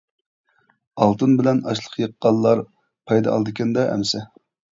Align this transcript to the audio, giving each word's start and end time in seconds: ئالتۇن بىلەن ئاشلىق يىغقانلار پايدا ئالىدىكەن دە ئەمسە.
ئالتۇن 1.05 1.33
بىلەن 1.41 1.59
ئاشلىق 1.73 1.99
يىغقانلار 2.03 2.63
پايدا 3.11 3.35
ئالىدىكەن 3.35 3.77
دە 3.79 3.87
ئەمسە. 3.93 4.23